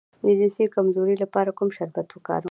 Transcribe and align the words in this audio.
د 0.23 0.25
جنسي 0.39 0.65
کمزوری 0.75 1.15
لپاره 1.23 1.51
کوم 1.57 1.69
شربت 1.77 2.07
وکاروم؟ 2.11 2.39